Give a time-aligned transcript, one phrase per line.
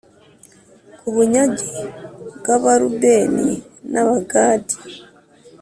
[0.99, 1.73] Ku Bunyage
[2.37, 3.49] bw Abarubeni
[3.91, 4.75] n Abagadi